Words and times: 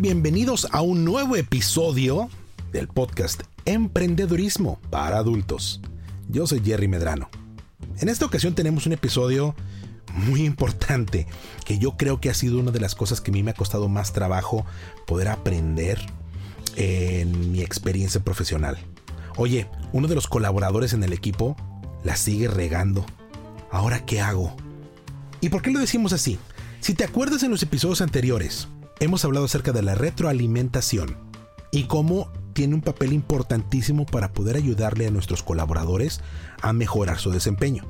Bienvenidos 0.00 0.66
a 0.72 0.82
un 0.82 1.04
nuevo 1.04 1.36
episodio 1.36 2.28
del 2.72 2.88
podcast 2.88 3.42
Emprendedurismo 3.64 4.80
para 4.90 5.18
adultos. 5.18 5.80
Yo 6.28 6.46
soy 6.46 6.60
Jerry 6.64 6.88
Medrano. 6.88 7.30
En 8.00 8.08
esta 8.08 8.26
ocasión 8.26 8.54
tenemos 8.54 8.86
un 8.86 8.92
episodio 8.92 9.54
muy 10.12 10.44
importante 10.44 11.26
que 11.64 11.78
yo 11.78 11.96
creo 11.96 12.20
que 12.20 12.28
ha 12.28 12.34
sido 12.34 12.58
una 12.58 12.72
de 12.72 12.80
las 12.80 12.94
cosas 12.94 13.20
que 13.20 13.30
a 13.30 13.34
mí 13.34 13.42
me 13.42 13.52
ha 13.52 13.54
costado 13.54 13.88
más 13.88 14.12
trabajo 14.12 14.66
poder 15.06 15.28
aprender 15.28 16.00
en 16.76 17.52
mi 17.52 17.62
experiencia 17.62 18.20
profesional. 18.20 18.76
Oye, 19.36 19.68
uno 19.92 20.08
de 20.08 20.16
los 20.16 20.26
colaboradores 20.26 20.92
en 20.92 21.04
el 21.04 21.12
equipo 21.12 21.56
la 22.02 22.16
sigue 22.16 22.48
regando. 22.48 23.06
¿Ahora 23.70 24.04
qué 24.04 24.20
hago? 24.20 24.56
¿Y 25.40 25.50
por 25.50 25.62
qué 25.62 25.70
lo 25.70 25.78
decimos 25.78 26.12
así? 26.12 26.38
Si 26.80 26.94
te 26.94 27.04
acuerdas 27.04 27.42
en 27.44 27.50
los 27.50 27.62
episodios 27.62 28.00
anteriores, 28.00 28.68
hemos 29.00 29.24
hablado 29.24 29.46
acerca 29.46 29.72
de 29.72 29.82
la 29.82 29.94
retroalimentación 29.94 31.16
y 31.70 31.84
cómo 31.84 32.30
tiene 32.52 32.74
un 32.74 32.82
papel 32.82 33.12
importantísimo 33.12 34.06
para 34.06 34.32
poder 34.32 34.56
ayudarle 34.56 35.06
a 35.06 35.10
nuestros 35.10 35.42
colaboradores 35.42 36.20
a 36.62 36.72
mejorar 36.72 37.18
su 37.18 37.30
desempeño. 37.30 37.84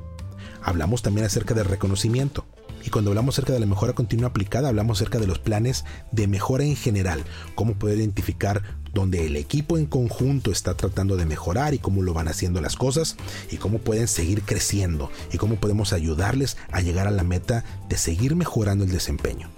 Hablamos 0.63 1.03
también 1.03 1.25
acerca 1.25 1.53
del 1.53 1.65
reconocimiento. 1.65 2.45
Y 2.83 2.89
cuando 2.89 3.11
hablamos 3.11 3.35
acerca 3.35 3.53
de 3.53 3.59
la 3.59 3.65
mejora 3.65 3.93
continua 3.93 4.29
aplicada, 4.29 4.69
hablamos 4.69 4.99
acerca 4.99 5.17
de 5.17 5.25
los 5.25 5.39
planes 5.39 5.85
de 6.11 6.27
mejora 6.27 6.63
en 6.63 6.75
general, 6.75 7.23
cómo 7.55 7.73
poder 7.73 7.97
identificar 7.97 8.61
dónde 8.93 9.25
el 9.25 9.37
equipo 9.37 9.77
en 9.77 9.87
conjunto 9.87 10.51
está 10.51 10.75
tratando 10.75 11.17
de 11.17 11.25
mejorar 11.25 11.73
y 11.73 11.79
cómo 11.79 12.03
lo 12.03 12.13
van 12.13 12.27
haciendo 12.27 12.61
las 12.61 12.75
cosas 12.75 13.17
y 13.51 13.57
cómo 13.57 13.79
pueden 13.79 14.07
seguir 14.07 14.43
creciendo 14.43 15.09
y 15.31 15.37
cómo 15.37 15.55
podemos 15.55 15.93
ayudarles 15.93 16.57
a 16.71 16.81
llegar 16.81 17.07
a 17.07 17.11
la 17.11 17.23
meta 17.23 17.63
de 17.89 17.97
seguir 17.97 18.35
mejorando 18.35 18.83
el 18.83 18.91
desempeño. 18.91 19.49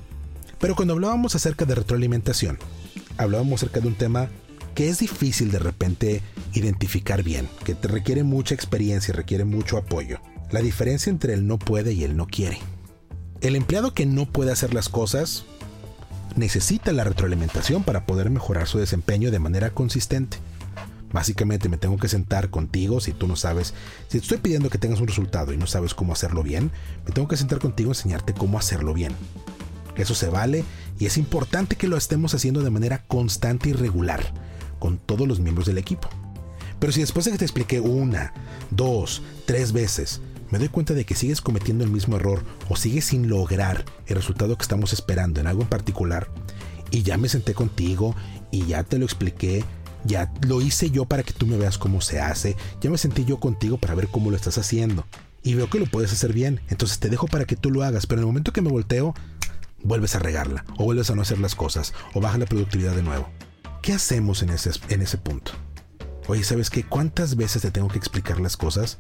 Pero 0.59 0.75
cuando 0.75 0.93
hablábamos 0.93 1.35
acerca 1.35 1.65
de 1.65 1.75
retroalimentación, 1.75 2.57
hablábamos 3.17 3.61
acerca 3.61 3.79
de 3.79 3.87
un 3.87 3.95
tema 3.95 4.29
que 4.73 4.89
es 4.89 4.99
difícil 4.99 5.51
de 5.51 5.59
repente 5.59 6.21
identificar 6.53 7.23
bien, 7.23 7.47
que 7.63 7.75
te 7.75 7.87
requiere 7.87 8.23
mucha 8.23 8.55
experiencia 8.55 9.11
y 9.11 9.15
requiere 9.15 9.45
mucho 9.45 9.77
apoyo. 9.77 10.19
La 10.51 10.61
diferencia 10.61 11.09
entre 11.09 11.33
el 11.33 11.47
no 11.47 11.57
puede 11.57 11.93
y 11.93 12.03
el 12.03 12.15
no 12.15 12.27
quiere. 12.27 12.59
El 13.41 13.55
empleado 13.55 13.93
que 13.93 14.05
no 14.05 14.25
puede 14.25 14.51
hacer 14.51 14.73
las 14.73 14.89
cosas 14.89 15.45
necesita 16.35 16.91
la 16.91 17.03
retroalimentación 17.03 17.83
para 17.83 18.05
poder 18.05 18.29
mejorar 18.29 18.67
su 18.67 18.77
desempeño 18.77 19.31
de 19.31 19.39
manera 19.39 19.71
consistente. 19.71 20.37
Básicamente 21.11 21.69
me 21.69 21.77
tengo 21.77 21.97
que 21.97 22.09
sentar 22.09 22.49
contigo 22.49 22.99
si 22.99 23.13
tú 23.13 23.27
no 23.27 23.35
sabes, 23.35 23.73
si 24.07 24.19
te 24.19 24.23
estoy 24.23 24.37
pidiendo 24.37 24.69
que 24.69 24.77
tengas 24.77 24.99
un 24.99 25.07
resultado 25.07 25.53
y 25.53 25.57
no 25.57 25.65
sabes 25.65 25.93
cómo 25.93 26.13
hacerlo 26.13 26.43
bien, 26.43 26.71
me 27.05 27.13
tengo 27.13 27.27
que 27.27 27.37
sentar 27.37 27.59
contigo 27.59 27.89
y 27.89 27.91
enseñarte 27.91 28.33
cómo 28.33 28.59
hacerlo 28.59 28.93
bien. 28.93 29.13
Eso 29.97 30.15
se 30.15 30.29
vale 30.29 30.63
y 30.99 31.05
es 31.05 31.17
importante 31.17 31.75
que 31.75 31.87
lo 31.87 31.97
estemos 31.97 32.33
haciendo 32.33 32.61
de 32.61 32.69
manera 32.69 33.03
constante 33.07 33.69
y 33.69 33.73
regular 33.73 34.33
con 34.79 34.97
todos 34.97 35.27
los 35.27 35.39
miembros 35.39 35.67
del 35.67 35.77
equipo. 35.77 36.09
Pero 36.79 36.93
si 36.93 37.01
después 37.01 37.25
de 37.25 37.31
que 37.31 37.39
te 37.39 37.45
expliqué 37.45 37.79
una, 37.79 38.33
dos, 38.69 39.23
tres 39.45 39.71
veces, 39.71 40.21
me 40.51 40.59
doy 40.59 40.69
cuenta 40.69 40.93
de 40.93 41.05
que 41.05 41.15
sigues 41.15 41.41
cometiendo 41.41 41.83
el 41.83 41.89
mismo 41.89 42.15
error 42.15 42.43
o 42.69 42.75
sigues 42.75 43.05
sin 43.05 43.27
lograr 43.27 43.83
el 44.05 44.15
resultado 44.15 44.55
que 44.55 44.61
estamos 44.61 44.93
esperando 44.93 45.41
en 45.41 45.47
algo 45.47 45.63
en 45.63 45.69
particular, 45.69 46.29
y 46.91 47.03
ya 47.03 47.17
me 47.17 47.29
senté 47.29 47.53
contigo 47.53 48.15
y 48.51 48.65
ya 48.65 48.83
te 48.83 48.97
lo 48.97 49.05
expliqué, 49.05 49.65
ya 50.05 50.31
lo 50.41 50.61
hice 50.61 50.89
yo 50.89 51.05
para 51.05 51.23
que 51.23 51.33
tú 51.33 51.47
me 51.47 51.57
veas 51.57 51.77
cómo 51.77 51.99
se 51.99 52.21
hace, 52.21 52.55
ya 52.79 52.89
me 52.89 52.97
sentí 52.97 53.25
yo 53.25 53.39
contigo 53.39 53.77
para 53.77 53.95
ver 53.95 54.07
cómo 54.07 54.29
lo 54.29 54.37
estás 54.37 54.57
haciendo, 54.57 55.05
y 55.43 55.55
veo 55.55 55.69
que 55.69 55.79
lo 55.79 55.85
puedes 55.85 56.13
hacer 56.13 56.31
bien, 56.31 56.61
entonces 56.69 56.99
te 56.99 57.09
dejo 57.09 57.27
para 57.27 57.45
que 57.45 57.55
tú 57.55 57.71
lo 57.71 57.83
hagas, 57.83 58.05
pero 58.05 58.19
en 58.19 58.23
el 58.23 58.27
momento 58.27 58.53
que 58.53 58.61
me 58.61 58.69
volteo, 58.69 59.13
vuelves 59.83 60.15
a 60.15 60.19
regarla, 60.19 60.65
o 60.77 60.85
vuelves 60.85 61.09
a 61.09 61.15
no 61.15 61.21
hacer 61.21 61.39
las 61.39 61.55
cosas, 61.55 61.93
o 62.13 62.21
baja 62.21 62.37
la 62.37 62.45
productividad 62.45 62.95
de 62.95 63.03
nuevo. 63.03 63.29
¿Qué 63.81 63.93
hacemos 63.93 64.41
en 64.41 64.49
ese, 64.49 64.71
en 64.89 65.01
ese 65.01 65.17
punto? 65.17 65.53
Oye, 66.27 66.43
¿sabes 66.43 66.69
qué? 66.69 66.83
¿Cuántas 66.83 67.35
veces 67.35 67.61
te 67.61 67.71
tengo 67.71 67.87
que 67.87 67.97
explicar 67.97 68.39
las 68.39 68.57
cosas 68.57 68.99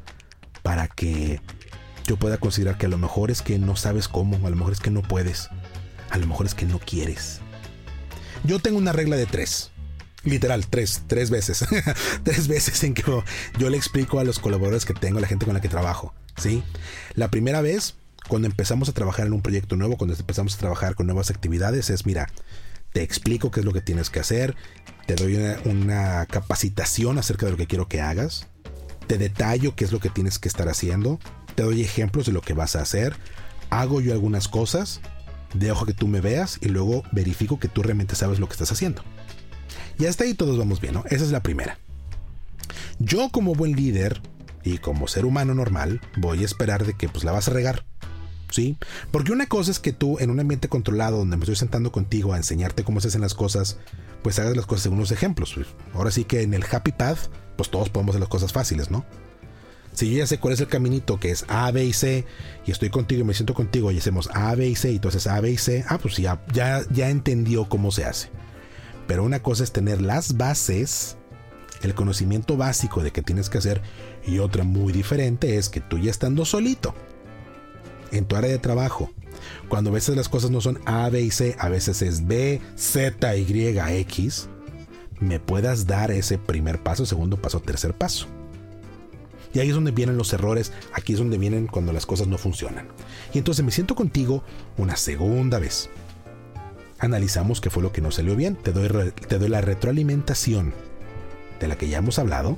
para 0.63 0.87
que 0.87 1.41
yo 2.05 2.17
pueda 2.17 2.37
considerar 2.37 2.77
que 2.77 2.85
a 2.85 2.89
lo 2.89 2.97
mejor 2.97 3.31
es 3.31 3.41
que 3.41 3.59
no 3.59 3.75
sabes 3.75 4.07
cómo, 4.07 4.47
a 4.47 4.49
lo 4.49 4.55
mejor 4.55 4.71
es 4.71 4.79
que 4.79 4.91
no 4.91 5.01
puedes, 5.01 5.49
a 6.09 6.17
lo 6.17 6.25
mejor 6.25 6.45
es 6.45 6.55
que 6.55 6.65
no 6.65 6.79
quieres? 6.79 7.41
Yo 8.43 8.59
tengo 8.59 8.77
una 8.77 8.93
regla 8.93 9.17
de 9.17 9.25
tres. 9.25 9.71
Literal, 10.23 10.67
tres, 10.67 11.03
tres 11.07 11.29
veces. 11.29 11.65
tres 12.23 12.47
veces 12.47 12.83
en 12.83 12.93
que 12.93 13.03
yo 13.57 13.69
le 13.69 13.77
explico 13.77 14.19
a 14.19 14.23
los 14.23 14.39
colaboradores 14.39 14.85
que 14.85 14.93
tengo, 14.93 15.17
a 15.17 15.21
la 15.21 15.27
gente 15.27 15.45
con 15.45 15.53
la 15.53 15.61
que 15.61 15.69
trabajo. 15.69 16.13
¿Sí? 16.37 16.63
La 17.15 17.29
primera 17.29 17.61
vez 17.61 17.95
cuando 18.27 18.47
empezamos 18.47 18.89
a 18.89 18.93
trabajar 18.93 19.27
en 19.27 19.33
un 19.33 19.41
proyecto 19.41 19.75
nuevo, 19.75 19.97
cuando 19.97 20.15
empezamos 20.15 20.55
a 20.55 20.57
trabajar 20.57 20.95
con 20.95 21.07
nuevas 21.07 21.29
actividades, 21.29 21.89
es 21.89 22.05
mira, 22.05 22.27
te 22.93 23.01
explico 23.01 23.51
qué 23.51 23.61
es 23.61 23.65
lo 23.65 23.73
que 23.73 23.81
tienes 23.81 24.09
que 24.09 24.19
hacer, 24.19 24.55
te 25.05 25.15
doy 25.15 25.37
una, 25.65 26.25
capacitación 26.25 27.17
acerca 27.17 27.45
de 27.45 27.53
lo 27.53 27.57
que 27.57 27.67
quiero 27.67 27.87
que 27.87 28.01
hagas, 28.01 28.47
te 29.07 29.17
detallo 29.17 29.75
qué 29.75 29.85
es 29.85 29.91
lo 29.91 29.99
que 29.99 30.09
tienes 30.09 30.39
que 30.39 30.47
estar 30.47 30.67
haciendo, 30.67 31.19
te 31.55 31.63
doy 31.63 31.81
ejemplos 31.81 32.25
de 32.25 32.33
lo 32.33 32.41
que 32.41 32.53
vas 32.53 32.75
a 32.75 32.81
hacer, 32.81 33.15
hago 33.69 34.01
yo 34.01 34.13
algunas 34.13 34.47
cosas, 34.47 35.01
dejo 35.53 35.85
que 35.85 35.93
tú 35.93 36.07
me 36.07 36.21
veas 36.21 36.57
y 36.61 36.69
luego 36.69 37.03
verifico 37.11 37.59
que 37.59 37.67
tú 37.67 37.83
realmente 37.83 38.15
sabes 38.15 38.39
lo 38.39 38.47
que 38.47 38.53
estás 38.53 38.71
haciendo. 38.71 39.03
Y 39.99 40.05
hasta 40.05 40.23
ahí 40.23 40.33
todos 40.33 40.57
vamos 40.57 40.81
bien, 40.81 40.93
¿no? 40.93 41.03
Esa 41.09 41.23
es 41.23 41.31
la 41.31 41.41
primera. 41.41 41.79
Yo 42.99 43.29
como 43.29 43.55
buen 43.55 43.75
líder 43.75 44.21
y 44.63 44.77
como 44.79 45.07
ser 45.07 45.25
humano 45.25 45.53
normal 45.53 46.01
voy 46.17 46.41
a 46.41 46.45
esperar 46.45 46.85
de 46.85 46.93
que 46.93 47.09
pues 47.09 47.23
la 47.23 47.31
vas 47.31 47.47
a 47.47 47.51
regar. 47.51 47.85
¿Sí? 48.51 48.77
Porque 49.11 49.31
una 49.31 49.47
cosa 49.47 49.71
es 49.71 49.79
que 49.79 49.93
tú 49.93 50.17
en 50.19 50.29
un 50.29 50.39
ambiente 50.39 50.69
controlado 50.69 51.17
donde 51.17 51.37
me 51.37 51.43
estoy 51.43 51.55
sentando 51.55 51.91
contigo 51.91 52.33
a 52.33 52.37
enseñarte 52.37 52.83
cómo 52.83 53.01
se 53.01 53.09
hacen 53.09 53.21
las 53.21 53.33
cosas, 53.33 53.77
pues 54.23 54.39
hagas 54.39 54.55
las 54.55 54.65
cosas 54.65 54.83
según 54.83 54.99
los 54.99 55.11
ejemplos. 55.11 55.55
Ahora 55.93 56.11
sí 56.11 56.23
que 56.23 56.41
en 56.41 56.53
el 56.53 56.63
happy 56.69 56.91
path, 56.91 57.29
pues 57.55 57.69
todos 57.69 57.89
podemos 57.89 58.13
hacer 58.13 58.21
las 58.21 58.29
cosas 58.29 58.53
fáciles, 58.53 58.91
¿no? 58.91 59.05
Si 59.93 60.11
yo 60.11 60.19
ya 60.19 60.27
sé 60.27 60.37
cuál 60.37 60.53
es 60.53 60.59
el 60.59 60.67
caminito 60.67 61.19
que 61.19 61.31
es 61.31 61.43
A, 61.47 61.71
B 61.71 61.83
y 61.83 61.91
C, 61.91 62.23
y 62.67 62.71
estoy 62.71 62.91
contigo 62.91 63.21
y 63.21 63.23
me 63.23 63.33
siento 63.33 63.55
contigo 63.55 63.91
y 63.91 63.97
hacemos 63.97 64.29
A, 64.31 64.53
B 64.53 64.67
y 64.67 64.75
C, 64.75 64.91
y 64.91 64.97
entonces 64.97 65.25
A, 65.25 65.41
B 65.41 65.49
y 65.49 65.57
C, 65.57 65.85
ah, 65.89 65.97
pues 65.97 66.17
ya, 66.17 66.45
ya, 66.53 66.83
ya 66.91 67.09
entendió 67.09 67.67
cómo 67.67 67.91
se 67.91 68.05
hace. 68.05 68.29
Pero 69.07 69.23
una 69.23 69.41
cosa 69.41 69.63
es 69.63 69.71
tener 69.71 69.99
las 70.01 70.37
bases, 70.37 71.17
el 71.81 71.95
conocimiento 71.95 72.57
básico 72.57 73.01
de 73.01 73.11
qué 73.11 73.23
tienes 73.23 73.49
que 73.49 73.57
hacer, 73.57 73.81
y 74.23 74.37
otra 74.37 74.63
muy 74.63 74.93
diferente 74.93 75.57
es 75.57 75.67
que 75.67 75.81
tú 75.81 75.97
ya 75.97 76.11
estando 76.11 76.45
solito, 76.45 76.93
en 78.11 78.25
tu 78.25 78.35
área 78.35 78.51
de 78.51 78.59
trabajo. 78.59 79.11
Cuando 79.69 79.89
a 79.89 79.93
veces 79.93 80.15
las 80.15 80.29
cosas 80.29 80.51
no 80.51 80.61
son 80.61 80.79
A, 80.85 81.09
B 81.09 81.21
y 81.21 81.31
C, 81.31 81.55
a 81.59 81.69
veces 81.69 82.01
es 82.01 82.25
B, 82.27 82.61
Z, 82.75 83.35
Y, 83.37 83.77
X, 84.01 84.49
me 85.19 85.39
puedas 85.39 85.87
dar 85.87 86.11
ese 86.11 86.37
primer 86.37 86.81
paso, 86.81 87.05
segundo 87.05 87.37
paso, 87.37 87.59
tercer 87.59 87.93
paso. 87.93 88.27
Y 89.53 89.59
ahí 89.59 89.69
es 89.69 89.75
donde 89.75 89.91
vienen 89.91 90.17
los 90.17 90.33
errores, 90.33 90.71
aquí 90.93 91.13
es 91.13 91.19
donde 91.19 91.37
vienen 91.37 91.67
cuando 91.67 91.93
las 91.93 92.05
cosas 92.05 92.27
no 92.27 92.37
funcionan. 92.37 92.87
Y 93.33 93.37
entonces 93.37 93.63
me 93.63 93.71
siento 93.71 93.95
contigo 93.95 94.43
una 94.77 94.95
segunda 94.95 95.59
vez. 95.59 95.89
Analizamos 96.99 97.61
qué 97.61 97.69
fue 97.69 97.83
lo 97.83 97.91
que 97.91 98.01
no 98.01 98.11
salió 98.11 98.35
bien, 98.35 98.55
te 98.55 98.71
doy, 98.71 99.11
te 99.11 99.39
doy 99.39 99.49
la 99.49 99.61
retroalimentación 99.61 100.73
de 101.59 101.67
la 101.67 101.77
que 101.77 101.87
ya 101.87 101.99
hemos 101.99 102.19
hablado, 102.19 102.57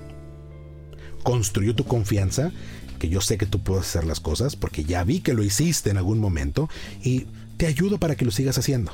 construyo 1.24 1.76
tu 1.76 1.86
confianza 1.86 2.52
que 3.00 3.10
yo 3.10 3.22
sé 3.22 3.38
que 3.38 3.46
tú 3.46 3.60
puedes 3.64 3.88
hacer 3.88 4.04
las 4.04 4.20
cosas 4.20 4.56
porque 4.56 4.84
ya 4.84 5.04
vi 5.04 5.22
que 5.22 5.34
lo 5.34 5.44
hiciste 5.44 5.90
en 5.90 5.98
algún 5.98 6.20
momento 6.20 6.70
y 7.04 7.26
te 7.58 7.66
ayudo 7.66 7.98
para 7.98 8.16
que 8.16 8.26
lo 8.26 8.32
sigas 8.32 8.58
haciendo. 8.58 8.92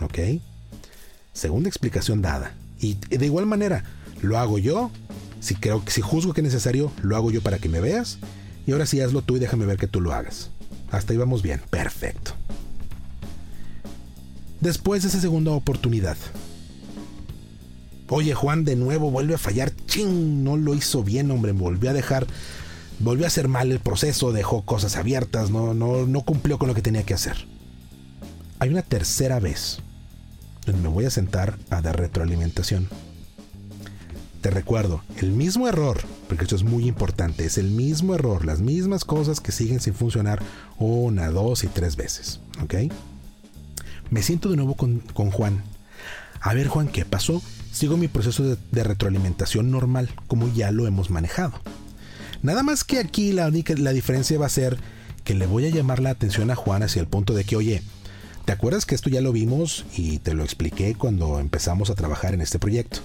¿Ok? 0.00 0.18
Segunda 1.32 1.68
explicación 1.68 2.22
dada. 2.22 2.54
Y 2.80 2.94
de 2.94 3.26
igual 3.26 3.46
manera, 3.46 3.84
lo 4.22 4.38
hago 4.38 4.58
yo. 4.58 4.90
Si 5.40 5.54
creo 5.54 5.82
si 5.86 6.00
juzgo 6.00 6.32
que 6.32 6.40
es 6.40 6.46
necesario, 6.46 6.92
lo 7.02 7.16
hago 7.16 7.30
yo 7.30 7.42
para 7.42 7.58
que 7.58 7.68
me 7.68 7.80
veas. 7.80 8.18
Y 8.66 8.72
ahora 8.72 8.86
sí 8.86 9.00
hazlo 9.00 9.22
tú 9.22 9.36
y 9.36 9.40
déjame 9.40 9.66
ver 9.66 9.76
que 9.76 9.86
tú 9.86 10.00
lo 10.00 10.12
hagas. 10.12 10.50
Hasta 10.90 11.12
ahí 11.12 11.18
vamos 11.18 11.42
bien. 11.42 11.60
Perfecto. 11.70 12.32
Después 14.60 15.02
de 15.02 15.08
esa 15.08 15.20
segunda 15.20 15.52
oportunidad. 15.52 16.16
Oye, 18.08 18.34
Juan, 18.34 18.64
de 18.64 18.76
nuevo 18.76 19.10
vuelve 19.10 19.34
a 19.34 19.38
fallar. 19.38 19.72
¡Ching! 19.86 20.42
No 20.42 20.56
lo 20.56 20.74
hizo 20.74 21.02
bien, 21.02 21.30
hombre. 21.30 21.52
Volvió 21.52 21.90
a 21.90 21.94
dejar 21.94 22.26
volvió 23.00 23.24
a 23.24 23.28
hacer 23.28 23.48
mal 23.48 23.72
el 23.72 23.80
proceso, 23.80 24.32
dejó 24.32 24.62
cosas 24.62 24.96
abiertas, 24.96 25.50
no, 25.50 25.74
no, 25.74 26.06
no 26.06 26.20
cumplió 26.22 26.58
con 26.58 26.68
lo 26.68 26.74
que 26.74 26.82
tenía 26.82 27.02
que 27.02 27.14
hacer. 27.14 27.36
hay 28.58 28.70
una 28.70 28.82
tercera 28.82 29.40
vez 29.40 29.78
donde 30.66 30.82
me 30.82 30.88
voy 30.88 31.06
a 31.06 31.10
sentar 31.10 31.58
a 31.70 31.80
dar 31.80 31.98
retroalimentación. 31.98 32.88
Te 34.40 34.50
recuerdo, 34.50 35.02
el 35.18 35.32
mismo 35.32 35.68
error, 35.68 36.00
porque 36.28 36.44
esto 36.44 36.56
es 36.56 36.62
muy 36.62 36.88
importante, 36.88 37.44
es 37.44 37.58
el 37.58 37.70
mismo 37.70 38.14
error, 38.14 38.46
las 38.46 38.60
mismas 38.60 39.04
cosas 39.04 39.40
que 39.40 39.52
siguen 39.52 39.80
sin 39.80 39.92
funcionar 39.92 40.40
una, 40.78 41.28
dos 41.30 41.62
y 41.64 41.66
tres 41.66 41.96
veces. 41.96 42.40
¿Ok? 42.62 42.74
Me 44.10 44.22
siento 44.22 44.48
de 44.48 44.56
nuevo 44.56 44.76
con, 44.76 45.02
Juan. 45.30 45.62
A 46.40 46.54
ver, 46.54 46.68
Juan, 46.68 46.88
¿qué 46.88 47.04
pasó? 47.04 47.42
Sigo 47.70 47.98
mi 47.98 48.08
proceso 48.08 48.42
de, 48.44 48.84
retroalimentación 48.84 49.70
normal, 49.70 50.08
como 50.26 50.52
ya 50.52 50.70
lo 50.70 50.86
hemos 50.86 51.10
manejado. 51.10 51.52
Nada 52.42 52.62
más 52.62 52.84
que 52.84 52.98
aquí 52.98 53.32
la, 53.32 53.48
única, 53.48 53.74
la 53.76 53.92
diferencia 53.92 54.38
va 54.38 54.46
a 54.46 54.50
ser 54.50 54.78
que 55.24 55.34
le 55.34 55.46
voy 55.46 55.66
a 55.66 55.70
llamar 55.70 56.00
la 56.00 56.10
atención 56.10 56.50
a 56.50 56.56
Juan 56.56 56.82
hacia 56.82 57.00
el 57.00 57.06
punto 57.08 57.34
de 57.34 57.44
que, 57.44 57.56
oye, 57.56 57.82
¿te 58.46 58.52
acuerdas 58.52 58.86
que 58.86 58.94
esto 58.94 59.10
ya 59.10 59.20
lo 59.20 59.32
vimos 59.32 59.84
y 59.96 60.18
te 60.18 60.32
lo 60.34 60.42
expliqué 60.42 60.94
cuando 60.94 61.38
empezamos 61.38 61.90
a 61.90 61.94
trabajar 61.94 62.32
en 62.32 62.40
este 62.40 62.58
proyecto? 62.58 63.00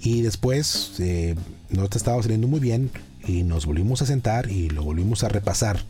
Y 0.00 0.22
después 0.22 0.92
eh, 0.98 1.34
no 1.70 1.88
te 1.88 1.98
estaba 1.98 2.22
saliendo 2.22 2.46
muy 2.46 2.60
bien 2.60 2.90
y 3.26 3.42
nos 3.42 3.66
volvimos 3.66 4.02
a 4.02 4.06
sentar 4.06 4.50
y 4.50 4.68
lo 4.68 4.84
volvimos 4.84 5.24
a 5.24 5.28
repasar 5.28 5.82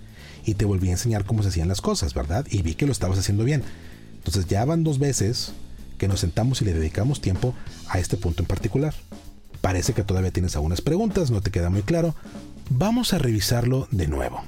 y 0.47 0.55
te 0.55 0.65
volví 0.65 0.89
a 0.89 0.93
enseñar 0.93 1.25
cómo 1.25 1.43
se 1.43 1.51
hacían 1.51 1.69
las 1.69 1.81
cosas, 1.81 2.15
¿verdad? 2.15 2.47
Y 2.49 2.63
vi 2.63 2.75
que 2.75 2.87
lo 2.87 2.93
estabas 2.93 3.19
haciendo 3.19 3.45
bien. 3.45 3.63
Entonces 4.17 4.47
ya 4.47 4.65
van 4.65 4.85
dos 4.85 4.99
veces 4.99 5.53
que 5.99 6.09
nos 6.09 6.21
sentamos 6.21 6.63
y 6.63 6.65
le 6.65 6.73
dedicamos 6.73 7.21
tiempo 7.21 7.55
a 7.89 7.99
este 7.99 8.17
punto 8.17 8.43
en 8.43 8.47
particular. 8.47 8.95
Parece 9.61 9.93
que 9.93 10.05
todavía 10.05 10.31
tienes 10.31 10.55
algunas 10.55 10.81
preguntas, 10.81 11.31
no 11.31 11.41
te 11.41 11.51
queda 11.51 11.69
muy 11.69 11.83
claro. 11.83 12.15
Vamos 12.71 13.15
a 13.15 13.19
revisarlo 13.19 13.89
de 13.91 14.09
nuevo. 14.09 14.43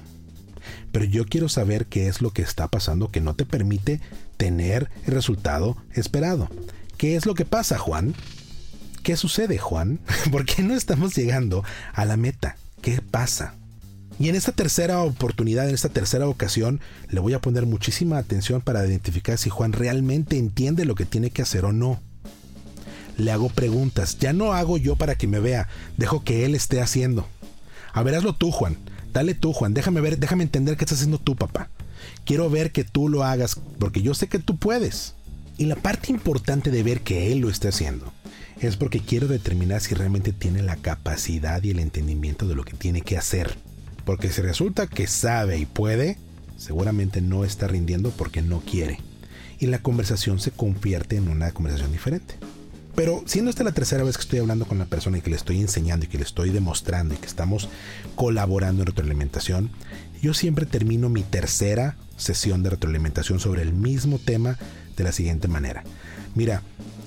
Pero 0.92 1.04
yo 1.04 1.24
quiero 1.24 1.48
saber 1.48 1.86
qué 1.86 2.08
es 2.08 2.20
lo 2.20 2.30
que 2.32 2.42
está 2.42 2.68
pasando 2.68 3.10
que 3.10 3.20
no 3.20 3.34
te 3.34 3.46
permite 3.46 4.00
tener 4.36 4.90
el 5.06 5.14
resultado 5.14 5.76
esperado. 5.92 6.48
¿Qué 6.98 7.16
es 7.16 7.24
lo 7.24 7.34
que 7.34 7.44
pasa, 7.46 7.78
Juan? 7.78 8.14
¿Qué 9.02 9.16
sucede, 9.16 9.56
Juan? 9.56 10.00
¿Por 10.30 10.44
qué 10.44 10.62
no 10.62 10.74
estamos 10.74 11.16
llegando 11.16 11.64
a 11.94 12.04
la 12.04 12.16
meta? 12.16 12.56
¿Qué 12.82 13.00
pasa? 13.00 13.54
Y 14.18 14.28
en 14.28 14.34
esta 14.34 14.52
tercera 14.52 15.00
oportunidad, 15.00 15.66
en 15.66 15.74
esta 15.74 15.88
tercera 15.88 16.28
ocasión, 16.28 16.80
le 17.08 17.20
voy 17.20 17.32
a 17.32 17.40
poner 17.40 17.64
muchísima 17.64 18.18
atención 18.18 18.60
para 18.60 18.86
identificar 18.86 19.38
si 19.38 19.48
Juan 19.48 19.72
realmente 19.72 20.36
entiende 20.36 20.84
lo 20.84 20.94
que 20.94 21.06
tiene 21.06 21.30
que 21.30 21.40
hacer 21.40 21.64
o 21.64 21.72
no. 21.72 22.00
Le 23.16 23.32
hago 23.32 23.48
preguntas, 23.48 24.18
ya 24.18 24.34
no 24.34 24.52
hago 24.52 24.76
yo 24.76 24.96
para 24.96 25.14
que 25.14 25.26
me 25.26 25.40
vea, 25.40 25.68
dejo 25.96 26.22
que 26.22 26.44
él 26.44 26.54
esté 26.54 26.82
haciendo. 26.82 27.26
A 27.92 28.02
ver, 28.02 28.14
hazlo 28.14 28.34
tú, 28.34 28.50
Juan. 28.50 28.76
Dale 29.12 29.34
tú, 29.34 29.52
Juan. 29.52 29.74
Déjame 29.74 30.00
ver, 30.00 30.18
déjame 30.18 30.44
entender 30.44 30.76
qué 30.76 30.84
estás 30.84 30.98
haciendo 30.98 31.18
tú, 31.18 31.36
papá. 31.36 31.68
Quiero 32.24 32.48
ver 32.48 32.72
que 32.72 32.84
tú 32.84 33.08
lo 33.08 33.24
hagas, 33.24 33.60
porque 33.78 34.02
yo 34.02 34.14
sé 34.14 34.28
que 34.28 34.38
tú 34.38 34.56
puedes. 34.56 35.14
Y 35.58 35.66
la 35.66 35.76
parte 35.76 36.10
importante 36.10 36.70
de 36.70 36.82
ver 36.82 37.02
que 37.02 37.32
él 37.32 37.40
lo 37.40 37.50
esté 37.50 37.68
haciendo 37.68 38.12
es 38.60 38.76
porque 38.76 39.00
quiero 39.00 39.26
determinar 39.26 39.80
si 39.80 39.94
realmente 39.94 40.32
tiene 40.32 40.62
la 40.62 40.76
capacidad 40.76 41.62
y 41.62 41.70
el 41.70 41.78
entendimiento 41.78 42.46
de 42.46 42.54
lo 42.54 42.64
que 42.64 42.74
tiene 42.74 43.00
que 43.02 43.16
hacer. 43.16 43.56
Porque 44.04 44.30
si 44.30 44.42
resulta 44.42 44.86
que 44.86 45.06
sabe 45.06 45.58
y 45.58 45.66
puede, 45.66 46.18
seguramente 46.56 47.20
no 47.20 47.44
está 47.44 47.68
rindiendo 47.68 48.10
porque 48.10 48.42
no 48.42 48.60
quiere. 48.60 49.00
Y 49.58 49.66
la 49.66 49.78
conversación 49.78 50.40
se 50.40 50.50
convierte 50.50 51.16
en 51.16 51.28
una 51.28 51.52
conversación 51.52 51.92
diferente. 51.92 52.36
Pero 53.00 53.22
siendo 53.24 53.48
esta 53.48 53.64
la 53.64 53.72
tercera 53.72 54.04
vez 54.04 54.18
que 54.18 54.24
estoy 54.24 54.40
hablando 54.40 54.66
con 54.66 54.76
la 54.76 54.84
persona 54.84 55.16
y 55.16 55.20
que 55.22 55.30
le 55.30 55.36
estoy 55.36 55.58
enseñando 55.58 56.04
y 56.04 56.08
que 56.10 56.18
le 56.18 56.24
estoy 56.24 56.50
demostrando 56.50 57.14
y 57.14 57.16
que 57.16 57.24
estamos 57.24 57.70
colaborando 58.14 58.82
en 58.82 58.88
retroalimentación, 58.88 59.70
yo 60.20 60.34
siempre 60.34 60.66
termino 60.66 61.08
mi 61.08 61.22
tercera 61.22 61.96
sesión 62.18 62.62
de 62.62 62.68
retroalimentación 62.68 63.40
sobre 63.40 63.62
el 63.62 63.72
mismo 63.72 64.18
tema 64.18 64.58
de 64.98 65.04
la 65.04 65.12
siguiente 65.12 65.48
manera. 65.48 65.82
Mira, 66.34 66.62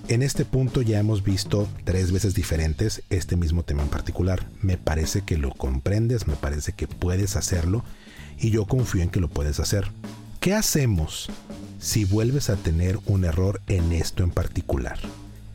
en 0.08 0.24
este 0.24 0.46
punto 0.46 0.82
ya 0.82 0.98
hemos 0.98 1.24
visto 1.24 1.70
tres 1.84 2.12
veces 2.12 2.34
diferentes 2.34 3.04
este 3.12 3.36
mismo 3.36 3.62
tema 3.62 3.84
en 3.84 3.90
particular. 3.90 4.48
Me 4.64 4.78
parece 4.80 5.22
que 5.22 5.38
lo 5.38 5.52
comprendes, 5.52 6.26
me 6.26 6.36
parece 6.36 6.72
que 6.72 6.88
puedes 6.88 7.36
hacerlo 7.36 7.86
y 8.40 8.50
yo 8.50 8.66
confío 8.66 9.04
en 9.04 9.12
que 9.12 9.20
lo 9.20 9.30
puedes 9.30 9.60
hacer. 9.60 9.92
¿Qué 10.40 10.56
hacemos 10.56 11.30
si 11.80 12.04
vuelves 12.04 12.50
a 12.50 12.56
tener 12.56 12.98
un 13.06 13.26
error 13.26 13.62
en 13.68 13.94
esto 13.94 14.24
en 14.24 14.32
particular? 14.32 14.98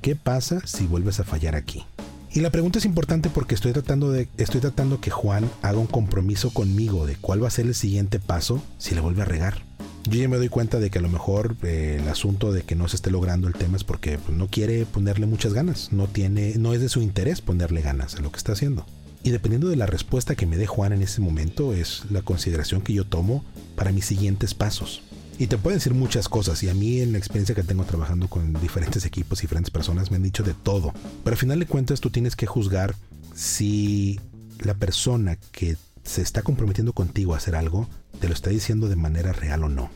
¿Qué 0.01 0.17
pasa 0.17 0.61
si 0.67 0.87
vuelves 0.87 1.21
a 1.21 1.25
fallar 1.25 1.55
aquí? 1.55 1.85
Y 2.31 2.41
la 2.41 2.51
pregunta 2.51 2.79
es 2.79 2.85
importante 2.85 3.31
porque 3.31 3.55
estoy 3.55 3.73
tratando 3.73 4.11
de 4.11 4.29
estoy 4.37 4.61
tratando 4.61 5.01
que 5.01 5.11
Juan 5.11 5.51
haga 5.63 5.79
un 5.79 5.87
compromiso 5.87 6.51
conmigo 6.51 7.07
de 7.07 7.17
cuál 7.17 7.43
va 7.43 7.49
a 7.49 7.53
ser 7.53 7.67
el 7.67 7.75
siguiente 7.75 8.21
paso 8.21 8.63
si 8.77 8.95
le 8.95 9.01
vuelve 9.01 9.23
a 9.23 9.25
regar 9.25 9.63
yo 10.05 10.21
ya 10.21 10.29
me 10.29 10.37
doy 10.37 10.49
cuenta 10.49 10.79
de 10.81 10.91
que 10.91 10.99
a 10.99 11.03
lo 11.03 11.09
mejor 11.09 11.57
eh, 11.63 11.99
el 12.01 12.09
asunto 12.09 12.53
de 12.53 12.63
que 12.63 12.75
no 12.75 12.89
se 12.89 12.97
esté 12.97 13.11
logrando 13.11 13.49
el 13.49 13.55
tema 13.55 13.77
es 13.77 13.85
porque 13.85 14.19
pues, 14.19 14.37
no 14.37 14.49
quiere 14.49 14.87
ponerle 14.87 15.27
muchas 15.27 15.53
ganas, 15.53 15.93
no 15.93 16.07
tiene, 16.07 16.55
no 16.57 16.73
es 16.73 16.81
de 16.81 16.89
su 16.89 17.03
interés 17.03 17.41
ponerle 17.41 17.83
ganas 17.83 18.15
a 18.17 18.21
lo 18.21 18.31
que 18.31 18.39
está 18.39 18.53
haciendo. 18.53 18.87
Y 19.23 19.31
dependiendo 19.31 19.69
de 19.69 19.77
la 19.77 19.87
respuesta 19.87 20.37
que 20.37 20.47
me 20.47 20.57
dé 20.57 20.67
Juan 20.67 20.93
en 20.93 21.03
ese 21.03 21.21
momento, 21.21 21.75
es 21.75 22.05
la 22.11 22.23
consideración 22.23 22.81
que 22.81 22.95
yo 22.95 23.05
tomo 23.05 23.45
para 23.75 23.93
mis 23.93 24.07
siguientes 24.07 24.55
pasos. 24.55 25.03
Y 25.39 25.47
te 25.47 25.57
pueden 25.57 25.79
decir 25.79 25.95
muchas 25.95 26.29
cosas, 26.29 26.63
y 26.65 26.69
a 26.69 26.75
mí 26.75 27.01
en 27.01 27.13
la 27.13 27.19
experiencia 27.19 27.55
que 27.55 27.63
tengo 27.63 27.85
trabajando 27.85 28.27
con 28.29 28.53
diferentes 28.61 29.07
equipos 29.07 29.39
y 29.39 29.43
diferentes 29.43 29.71
personas 29.71 30.11
me 30.11 30.17
han 30.17 30.25
dicho 30.25 30.43
de 30.43 30.53
todo. 30.53 30.93
Pero 31.23 31.35
al 31.35 31.39
final 31.39 31.61
de 31.61 31.67
cuentas 31.67 32.01
tú 32.01 32.11
tienes 32.11 32.35
que 32.35 32.47
juzgar 32.47 32.97
si 33.37 34.19
la 34.59 34.75
persona 34.75 35.39
que 35.53 35.77
se 36.03 36.23
está 36.23 36.43
comprometiendo 36.43 36.93
contigo 36.93 37.35
a 37.35 37.37
hacer 37.37 37.55
algo, 37.55 37.89
te 38.21 38.27
lo 38.27 38.35
está 38.35 38.51
diciendo 38.51 38.89
de 38.89 38.97
manera 38.97 39.33
real 39.33 39.63
o 39.63 39.69
no. 39.69 39.91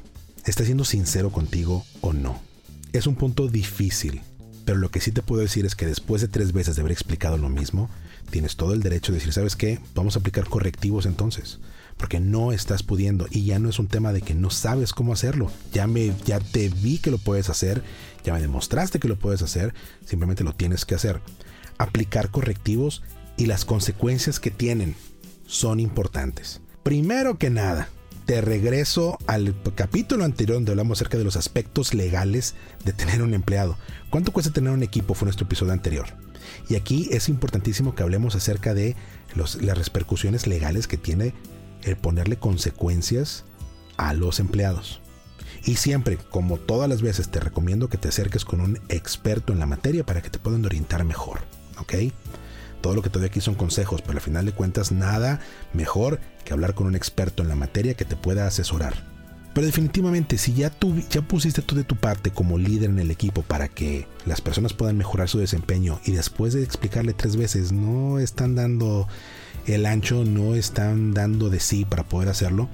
¿Está 0.44 0.64
siendo 0.64 0.84
sincero 0.84 1.32
contigo 1.32 1.84
o 2.02 2.12
no? 2.12 2.40
Es 2.92 3.08
un 3.08 3.16
punto 3.16 3.48
difícil, 3.48 4.20
pero 4.64 4.78
lo 4.78 4.90
que 4.90 5.00
sí 5.00 5.12
te 5.12 5.22
puedo 5.22 5.42
decir 5.42 5.66
es 5.66 5.74
que 5.74 5.86
después 5.86 6.22
de 6.22 6.28
tres 6.28 6.52
veces 6.52 6.76
de 6.76 6.80
haber 6.82 6.92
explicado 6.92 7.36
lo 7.36 7.48
mismo, 7.48 7.90
tienes 8.30 8.56
todo 8.56 8.72
el 8.72 8.82
derecho 8.82 9.12
de 9.12 9.18
decir, 9.18 9.32
¿sabes 9.32 9.56
qué? 9.56 9.80
Vamos 9.94 10.16
a 10.16 10.20
aplicar 10.20 10.44
correctivos 10.44 11.06
entonces. 11.06 11.58
Porque 11.96 12.20
no 12.20 12.52
estás 12.52 12.82
pudiendo 12.82 13.26
y 13.30 13.44
ya 13.44 13.58
no 13.58 13.68
es 13.68 13.78
un 13.78 13.86
tema 13.86 14.12
de 14.12 14.22
que 14.22 14.34
no 14.34 14.50
sabes 14.50 14.92
cómo 14.92 15.12
hacerlo. 15.12 15.50
Ya, 15.72 15.86
me, 15.86 16.12
ya 16.24 16.40
te 16.40 16.68
vi 16.68 16.98
que 16.98 17.10
lo 17.10 17.18
puedes 17.18 17.50
hacer, 17.50 17.82
ya 18.24 18.32
me 18.32 18.40
demostraste 18.40 18.98
que 18.98 19.08
lo 19.08 19.18
puedes 19.18 19.42
hacer, 19.42 19.74
simplemente 20.04 20.44
lo 20.44 20.54
tienes 20.54 20.84
que 20.84 20.94
hacer. 20.94 21.20
Aplicar 21.78 22.30
correctivos 22.30 23.02
y 23.36 23.46
las 23.46 23.64
consecuencias 23.64 24.40
que 24.40 24.50
tienen 24.50 24.94
son 25.46 25.80
importantes. 25.80 26.60
Primero 26.82 27.38
que 27.38 27.50
nada, 27.50 27.88
te 28.26 28.40
regreso 28.40 29.18
al 29.26 29.54
capítulo 29.74 30.24
anterior 30.24 30.56
donde 30.56 30.72
hablamos 30.72 30.98
acerca 30.98 31.18
de 31.18 31.24
los 31.24 31.36
aspectos 31.36 31.94
legales 31.94 32.54
de 32.84 32.92
tener 32.92 33.22
un 33.22 33.34
empleado. 33.34 33.76
¿Cuánto 34.10 34.32
cuesta 34.32 34.52
tener 34.52 34.72
un 34.72 34.82
equipo? 34.82 35.14
Fue 35.14 35.26
nuestro 35.26 35.46
episodio 35.46 35.72
anterior. 35.72 36.06
Y 36.68 36.76
aquí 36.76 37.08
es 37.10 37.28
importantísimo 37.28 37.94
que 37.94 38.02
hablemos 38.02 38.34
acerca 38.34 38.74
de 38.74 38.96
las 39.34 39.78
repercusiones 39.78 40.46
legales 40.46 40.86
que 40.86 40.96
tiene 40.96 41.34
el 41.82 41.96
ponerle 41.96 42.36
consecuencias 42.36 43.44
a 43.96 44.14
los 44.14 44.40
empleados. 44.40 45.00
Y 45.64 45.76
siempre, 45.76 46.16
como 46.16 46.58
todas 46.58 46.88
las 46.88 47.02
veces, 47.02 47.28
te 47.28 47.40
recomiendo 47.40 47.88
que 47.88 47.98
te 47.98 48.08
acerques 48.08 48.44
con 48.44 48.60
un 48.60 48.80
experto 48.88 49.52
en 49.52 49.60
la 49.60 49.66
materia 49.66 50.04
para 50.04 50.22
que 50.22 50.30
te 50.30 50.38
puedan 50.38 50.64
orientar 50.64 51.04
mejor. 51.04 51.40
¿Ok? 51.78 51.94
Todo 52.82 52.94
lo 52.94 53.02
que 53.02 53.08
te 53.08 53.18
doy 53.18 53.28
aquí 53.28 53.40
son 53.40 53.54
consejos, 53.54 54.02
pero 54.02 54.18
al 54.18 54.20
final 54.20 54.44
de 54.44 54.52
cuentas 54.52 54.92
nada 54.92 55.40
mejor 55.72 56.20
que 56.44 56.52
hablar 56.52 56.74
con 56.74 56.86
un 56.86 56.96
experto 56.96 57.42
en 57.42 57.48
la 57.48 57.54
materia 57.54 57.94
que 57.94 58.04
te 58.04 58.16
pueda 58.16 58.46
asesorar. 58.46 59.11
Pero 59.54 59.66
definitivamente, 59.66 60.38
si 60.38 60.54
ya, 60.54 60.70
tú, 60.70 60.94
ya 61.10 61.20
pusiste 61.22 61.60
tú 61.60 61.74
de 61.74 61.84
tu 61.84 61.96
parte 61.96 62.30
como 62.30 62.58
líder 62.58 62.90
en 62.90 62.98
el 62.98 63.10
equipo 63.10 63.42
para 63.42 63.68
que 63.68 64.06
las 64.24 64.40
personas 64.40 64.72
puedan 64.72 64.96
mejorar 64.96 65.28
su 65.28 65.38
desempeño 65.38 66.00
y 66.04 66.12
después 66.12 66.54
de 66.54 66.62
explicarle 66.62 67.12
tres 67.12 67.36
veces 67.36 67.70
no 67.72 68.18
están 68.18 68.54
dando 68.54 69.08
el 69.66 69.84
ancho, 69.86 70.24
no 70.24 70.54
están 70.54 71.12
dando 71.12 71.50
de 71.50 71.60
sí 71.60 71.84
para 71.84 72.04
poder 72.04 72.30
hacerlo, 72.30 72.68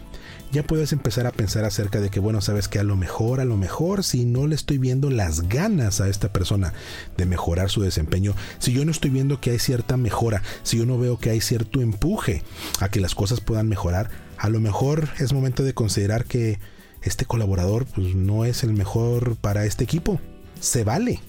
ya 0.51 0.63
puedes 0.63 0.93
empezar 0.93 1.27
a 1.27 1.33
pensar 1.33 1.65
acerca 1.65 2.01
de 2.01 2.09
que, 2.09 2.21
bueno, 2.21 2.41
sabes 2.41 2.69
que 2.69 2.79
a 2.79 2.85
lo 2.85 2.97
mejor, 2.97 3.41
a 3.41 3.45
lo 3.45 3.57
mejor, 3.57 4.03
si 4.03 4.25
no 4.25 4.47
le 4.47 4.55
estoy 4.55 4.79
viendo 4.79 5.11
las 5.11 5.49
ganas 5.49 6.01
a 6.01 6.09
esta 6.09 6.33
persona 6.33 6.73
de 7.17 7.27
mejorar 7.27 7.69
su 7.69 7.83
desempeño, 7.83 8.35
si 8.59 8.73
yo 8.73 8.85
no 8.85 8.91
estoy 8.91 9.11
viendo 9.11 9.41
que 9.41 9.51
hay 9.51 9.59
cierta 9.59 9.97
mejora, 9.97 10.43
si 10.63 10.79
yo 10.79 10.87
no 10.87 10.99
veo 10.99 11.19
que 11.19 11.31
hay 11.31 11.41
cierto 11.41 11.83
empuje 11.83 12.43
a 12.81 12.89
que 12.89 13.01
las 13.01 13.15
cosas 13.15 13.41
puedan 13.41 13.69
mejorar, 13.69 14.11
a 14.39 14.49
lo 14.49 14.61
mejor 14.61 15.09
es 15.19 15.33
momento 15.33 15.63
de 15.63 15.75
considerar 15.75 16.25
que 16.25 16.59
este 17.03 17.25
colaborador 17.25 17.87
pues, 17.87 18.15
no 18.15 18.45
es 18.45 18.63
el 18.65 18.73
mejor 18.73 19.37
para 19.37 19.65
este 19.65 19.85
equipo. 19.85 20.21
Se 20.61 20.85
vale. 20.85 21.21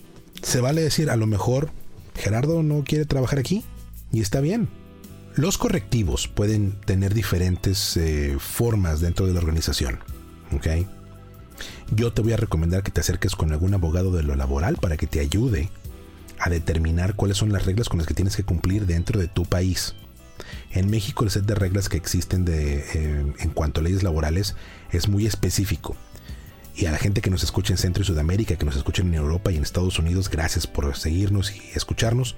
Se 0.41 0.61
vale 0.61 0.81
decir, 0.81 1.09
a 1.09 1.15
lo 1.15 1.27
mejor 1.27 1.69
Gerardo 2.15 2.63
no 2.63 2.83
quiere 2.83 3.05
trabajar 3.05 3.39
aquí 3.39 3.63
y 4.11 4.21
está 4.21 4.39
bien 4.39 4.69
los 5.39 5.57
correctivos 5.57 6.27
pueden 6.27 6.73
tener 6.85 7.13
diferentes 7.13 7.95
eh, 7.95 8.35
formas 8.39 8.99
dentro 8.99 9.25
de 9.25 9.33
la 9.33 9.39
organización. 9.39 9.99
Yo 11.91 12.11
te 12.11 12.21
voy 12.21 12.33
a 12.33 12.37
recomendar 12.37 12.83
que 12.83 12.91
te 12.91 13.01
acerques 13.01 13.35
con 13.35 13.51
algún 13.51 13.73
abogado 13.73 14.11
de 14.11 14.23
lo 14.23 14.35
laboral 14.35 14.75
para 14.77 14.97
que 14.97 15.07
te 15.07 15.19
ayude 15.19 15.69
a 16.39 16.49
determinar 16.49 17.15
cuáles 17.15 17.37
son 17.37 17.53
las 17.53 17.65
reglas 17.65 17.89
con 17.89 17.99
las 17.99 18.07
que 18.07 18.13
tienes 18.13 18.35
que 18.35 18.43
cumplir 18.43 18.85
dentro 18.85 19.19
de 19.19 19.27
tu 19.27 19.45
país. 19.45 19.95
En 20.71 20.89
México 20.89 21.23
el 21.23 21.31
set 21.31 21.45
de 21.45 21.55
reglas 21.55 21.89
que 21.89 21.97
existen 21.97 22.45
de, 22.45 22.79
eh, 22.93 23.33
en 23.39 23.49
cuanto 23.51 23.79
a 23.79 23.83
leyes 23.83 24.03
laborales 24.03 24.55
es 24.91 25.07
muy 25.07 25.25
específico 25.25 25.95
Y 26.75 26.85
a 26.85 26.91
la 26.91 26.97
gente 26.97 27.21
que 27.21 27.29
nos 27.29 27.43
escucha 27.43 27.73
en 27.73 27.77
Centro 27.77 28.03
y 28.03 28.05
Sudamérica, 28.05 28.55
que 28.55 28.65
nos 28.65 28.77
escucha 28.77 29.01
en 29.01 29.13
Europa 29.13 29.51
y 29.51 29.57
en 29.57 29.63
Estados 29.63 29.99
Unidos, 29.99 30.29
gracias 30.29 30.65
por 30.65 30.95
seguirnos 30.95 31.53
y 31.53 31.61
escucharnos. 31.75 32.35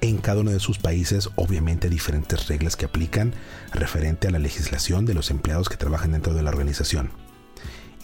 En 0.00 0.18
cada 0.18 0.42
uno 0.42 0.50
de 0.50 0.60
sus 0.60 0.78
países, 0.78 1.30
obviamente, 1.34 1.86
hay 1.86 1.90
diferentes 1.90 2.46
reglas 2.46 2.76
que 2.76 2.84
aplican 2.84 3.32
referente 3.72 4.28
a 4.28 4.30
la 4.30 4.38
legislación 4.38 5.06
de 5.06 5.14
los 5.14 5.30
empleados 5.30 5.68
que 5.68 5.76
trabajan 5.76 6.12
dentro 6.12 6.34
de 6.34 6.42
la 6.42 6.50
organización. 6.50 7.10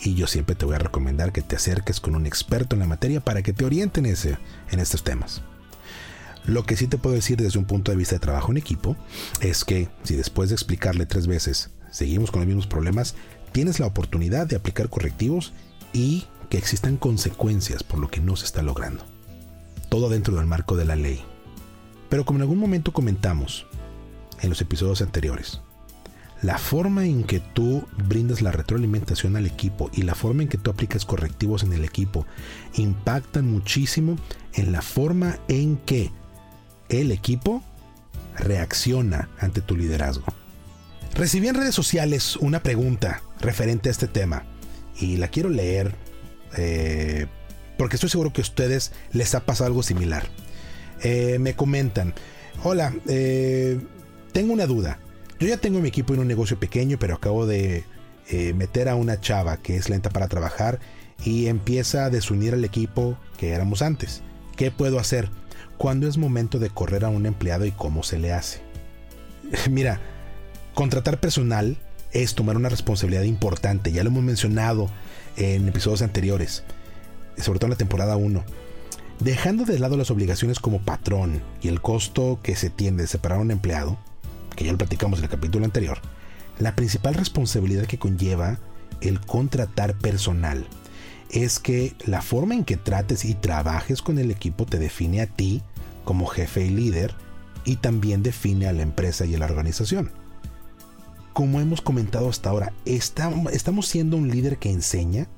Y 0.02 0.14
yo 0.14 0.26
siempre 0.26 0.56
te 0.56 0.64
voy 0.64 0.76
a 0.76 0.78
recomendar 0.78 1.30
que 1.30 1.42
te 1.42 1.56
acerques 1.56 2.00
con 2.00 2.14
un 2.16 2.26
experto 2.26 2.74
en 2.74 2.80
la 2.80 2.86
materia 2.86 3.20
para 3.20 3.42
que 3.42 3.52
te 3.52 3.66
orienten 3.66 4.06
ese, 4.06 4.38
en 4.70 4.80
estos 4.80 5.04
temas. 5.04 5.42
Lo 6.50 6.64
que 6.64 6.76
sí 6.76 6.88
te 6.88 6.98
puedo 6.98 7.14
decir 7.14 7.40
desde 7.40 7.60
un 7.60 7.64
punto 7.64 7.92
de 7.92 7.96
vista 7.96 8.16
de 8.16 8.18
trabajo 8.18 8.50
en 8.50 8.58
equipo 8.58 8.96
es 9.40 9.64
que 9.64 9.88
si 10.02 10.16
después 10.16 10.48
de 10.48 10.56
explicarle 10.56 11.06
tres 11.06 11.28
veces 11.28 11.70
seguimos 11.92 12.32
con 12.32 12.40
los 12.40 12.48
mismos 12.48 12.66
problemas, 12.66 13.14
tienes 13.52 13.78
la 13.78 13.86
oportunidad 13.86 14.48
de 14.48 14.56
aplicar 14.56 14.88
correctivos 14.88 15.52
y 15.92 16.26
que 16.48 16.58
existan 16.58 16.96
consecuencias 16.96 17.84
por 17.84 18.00
lo 18.00 18.08
que 18.08 18.20
no 18.20 18.34
se 18.34 18.46
está 18.46 18.62
logrando. 18.62 19.04
Todo 19.90 20.08
dentro 20.08 20.34
del 20.34 20.46
marco 20.46 20.74
de 20.74 20.86
la 20.86 20.96
ley. 20.96 21.22
Pero 22.08 22.24
como 22.24 22.38
en 22.38 22.42
algún 22.42 22.58
momento 22.58 22.92
comentamos 22.92 23.66
en 24.40 24.50
los 24.50 24.60
episodios 24.60 25.02
anteriores, 25.02 25.60
la 26.42 26.58
forma 26.58 27.06
en 27.06 27.22
que 27.22 27.38
tú 27.38 27.84
brindas 28.08 28.42
la 28.42 28.50
retroalimentación 28.50 29.36
al 29.36 29.46
equipo 29.46 29.88
y 29.92 30.02
la 30.02 30.16
forma 30.16 30.42
en 30.42 30.48
que 30.48 30.58
tú 30.58 30.72
aplicas 30.72 31.04
correctivos 31.04 31.62
en 31.62 31.74
el 31.74 31.84
equipo 31.84 32.26
impactan 32.74 33.48
muchísimo 33.48 34.16
en 34.54 34.72
la 34.72 34.82
forma 34.82 35.38
en 35.46 35.76
que 35.76 36.10
el 36.90 37.12
equipo 37.12 37.62
reacciona 38.36 39.28
ante 39.38 39.60
tu 39.60 39.76
liderazgo. 39.76 40.24
Recibí 41.14 41.48
en 41.48 41.54
redes 41.54 41.74
sociales 41.74 42.36
una 42.36 42.62
pregunta 42.62 43.22
referente 43.40 43.88
a 43.88 43.92
este 43.92 44.06
tema 44.06 44.44
y 44.98 45.16
la 45.16 45.28
quiero 45.28 45.48
leer 45.48 45.94
eh, 46.56 47.26
porque 47.78 47.96
estoy 47.96 48.10
seguro 48.10 48.32
que 48.32 48.42
a 48.42 48.42
ustedes 48.42 48.92
les 49.12 49.34
ha 49.34 49.40
pasado 49.40 49.68
algo 49.68 49.82
similar. 49.82 50.28
Eh, 51.02 51.38
me 51.40 51.54
comentan, 51.54 52.14
hola, 52.62 52.94
eh, 53.08 53.80
tengo 54.32 54.52
una 54.52 54.66
duda. 54.66 54.98
Yo 55.38 55.48
ya 55.48 55.56
tengo 55.56 55.80
mi 55.80 55.88
equipo 55.88 56.12
en 56.12 56.20
un 56.20 56.28
negocio 56.28 56.60
pequeño, 56.60 56.98
pero 56.98 57.14
acabo 57.14 57.46
de 57.46 57.84
meter 58.54 58.88
a 58.88 58.94
una 58.94 59.20
chava 59.20 59.56
que 59.56 59.74
es 59.74 59.88
lenta 59.88 60.08
para 60.10 60.28
trabajar 60.28 60.78
y 61.24 61.46
empieza 61.46 62.04
a 62.04 62.10
desunir 62.10 62.54
al 62.54 62.64
equipo 62.64 63.18
que 63.38 63.50
éramos 63.50 63.82
antes. 63.82 64.22
¿Qué 64.56 64.70
puedo 64.70 65.00
hacer? 65.00 65.30
¿Cuándo 65.80 66.06
es 66.06 66.18
momento 66.18 66.58
de 66.58 66.68
correr 66.68 67.06
a 67.06 67.08
un 67.08 67.24
empleado 67.24 67.64
y 67.64 67.72
cómo 67.72 68.02
se 68.02 68.18
le 68.18 68.34
hace? 68.34 68.60
Mira, 69.70 69.98
contratar 70.74 71.20
personal 71.20 71.78
es 72.12 72.34
tomar 72.34 72.58
una 72.58 72.68
responsabilidad 72.68 73.22
importante, 73.22 73.90
ya 73.90 74.04
lo 74.04 74.10
hemos 74.10 74.22
mencionado 74.22 74.90
en 75.38 75.66
episodios 75.66 76.02
anteriores, 76.02 76.64
sobre 77.38 77.58
todo 77.58 77.68
en 77.68 77.70
la 77.70 77.78
temporada 77.78 78.18
1. 78.18 78.44
Dejando 79.20 79.64
de 79.64 79.78
lado 79.78 79.96
las 79.96 80.10
obligaciones 80.10 80.58
como 80.58 80.82
patrón 80.82 81.40
y 81.62 81.68
el 81.68 81.80
costo 81.80 82.40
que 82.42 82.56
se 82.56 82.68
tiene 82.68 83.00
de 83.00 83.08
separar 83.08 83.38
a 83.38 83.40
un 83.42 83.50
empleado, 83.50 83.96
que 84.56 84.66
ya 84.66 84.72
lo 84.72 84.76
platicamos 84.76 85.20
en 85.20 85.24
el 85.24 85.30
capítulo 85.30 85.64
anterior, 85.64 86.02
la 86.58 86.76
principal 86.76 87.14
responsabilidad 87.14 87.86
que 87.86 87.98
conlleva 87.98 88.58
el 89.00 89.18
contratar 89.18 89.96
personal 89.96 90.66
es 91.30 91.58
que 91.58 91.94
la 92.04 92.22
forma 92.22 92.54
en 92.54 92.64
que 92.64 92.76
trates 92.76 93.24
y 93.24 93.34
trabajes 93.34 94.02
con 94.02 94.18
el 94.18 94.30
equipo 94.30 94.66
te 94.66 94.78
define 94.78 95.22
a 95.22 95.26
ti 95.26 95.62
como 96.10 96.26
jefe 96.26 96.64
y 96.64 96.70
líder 96.70 97.14
y 97.64 97.76
también 97.76 98.24
define 98.24 98.66
a 98.66 98.72
la 98.72 98.82
empresa 98.82 99.26
y 99.26 99.36
a 99.36 99.38
la 99.38 99.44
organización. 99.44 100.10
Como 101.32 101.60
hemos 101.60 101.82
comentado 101.82 102.28
hasta 102.28 102.50
ahora, 102.50 102.72
¿estamos 102.84 103.86
siendo 103.86 104.16
un 104.16 104.28
líder 104.28 104.58
que 104.58 104.72
enseña? 104.72 105.28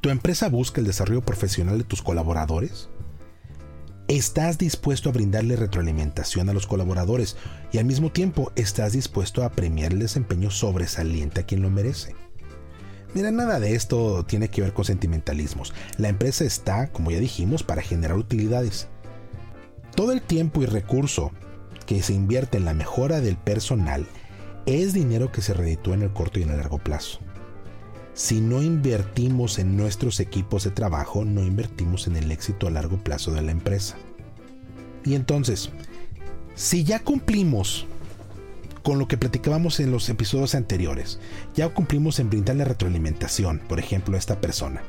¿Tu 0.00 0.10
empresa 0.10 0.48
busca 0.48 0.80
el 0.80 0.86
desarrollo 0.86 1.22
profesional 1.22 1.76
de 1.76 1.82
tus 1.82 2.02
colaboradores? 2.02 2.88
¿Estás 4.06 4.58
dispuesto 4.58 5.08
a 5.08 5.12
brindarle 5.12 5.56
retroalimentación 5.56 6.48
a 6.48 6.52
los 6.52 6.68
colaboradores 6.68 7.36
y 7.72 7.78
al 7.78 7.84
mismo 7.84 8.12
tiempo 8.12 8.52
estás 8.54 8.92
dispuesto 8.92 9.42
a 9.42 9.50
premiar 9.50 9.92
el 9.92 9.98
desempeño 9.98 10.52
sobresaliente 10.52 11.40
a 11.40 11.46
quien 11.46 11.62
lo 11.62 11.70
merece? 11.70 12.14
Mira, 13.12 13.32
nada 13.32 13.58
de 13.58 13.74
esto 13.74 14.24
tiene 14.24 14.50
que 14.50 14.60
ver 14.60 14.72
con 14.72 14.84
sentimentalismos. 14.84 15.74
La 15.98 16.10
empresa 16.10 16.44
está, 16.44 16.92
como 16.92 17.10
ya 17.10 17.18
dijimos, 17.18 17.64
para 17.64 17.82
generar 17.82 18.16
utilidades. 18.16 18.86
Todo 19.94 20.10
el 20.12 20.22
tiempo 20.22 20.62
y 20.62 20.66
recurso 20.66 21.30
que 21.86 22.02
se 22.02 22.14
invierte 22.14 22.58
en 22.58 22.64
la 22.64 22.74
mejora 22.74 23.20
del 23.20 23.36
personal 23.36 24.06
es 24.66 24.92
dinero 24.92 25.30
que 25.30 25.42
se 25.42 25.54
reditúa 25.54 25.94
en 25.94 26.02
el 26.02 26.12
corto 26.12 26.40
y 26.40 26.42
en 26.42 26.50
el 26.50 26.56
largo 26.56 26.78
plazo. 26.78 27.20
Si 28.12 28.40
no 28.40 28.62
invertimos 28.62 29.58
en 29.58 29.76
nuestros 29.76 30.20
equipos 30.20 30.64
de 30.64 30.70
trabajo, 30.70 31.24
no 31.24 31.42
invertimos 31.42 32.06
en 32.06 32.16
el 32.16 32.30
éxito 32.30 32.66
a 32.66 32.70
largo 32.70 32.96
plazo 32.98 33.32
de 33.32 33.42
la 33.42 33.52
empresa. 33.52 33.96
Y 35.04 35.14
entonces, 35.14 35.70
si 36.54 36.84
ya 36.84 37.00
cumplimos 37.00 37.86
con 38.82 38.98
lo 38.98 39.08
que 39.08 39.18
platicábamos 39.18 39.80
en 39.80 39.90
los 39.90 40.08
episodios 40.08 40.54
anteriores, 40.54 41.20
ya 41.54 41.68
cumplimos 41.68 42.18
en 42.18 42.30
brindarle 42.30 42.64
retroalimentación, 42.64 43.60
por 43.68 43.78
ejemplo, 43.78 44.16
a 44.16 44.18
esta 44.18 44.40
persona. 44.40 44.82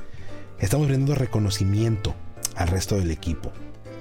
Estamos 0.59 0.87
brindando 0.87 1.15
reconocimiento 1.15 2.15
al 2.55 2.69
resto 2.69 2.97
del 2.97 3.11
equipo. 3.11 3.51